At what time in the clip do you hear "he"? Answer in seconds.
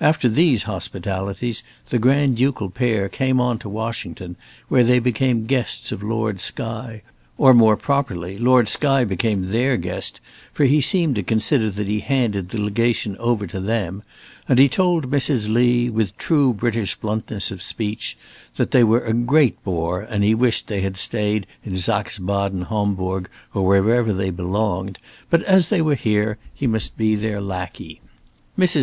10.64-10.80, 11.88-12.00, 14.58-14.66, 20.24-20.34, 26.54-26.66